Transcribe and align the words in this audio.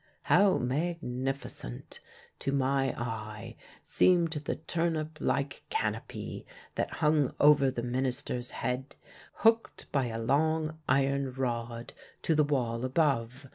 How 0.23 0.57
magnificent, 0.57 1.99
to 2.39 2.51
my 2.51 2.91
eye, 2.99 3.55
seemed 3.83 4.31
the 4.31 4.55
turnip 4.55 5.19
like 5.21 5.61
canopy 5.69 6.47
that 6.73 6.89
hung 6.89 7.35
over 7.39 7.69
the 7.69 7.83
minister's 7.83 8.49
head, 8.49 8.95
hooked 9.45 9.91
by 9.91 10.07
a 10.07 10.17
long 10.19 10.79
iron 10.89 11.31
rod 11.33 11.93
to 12.23 12.33
the 12.33 12.43
wall 12.43 12.83
above! 12.83 13.45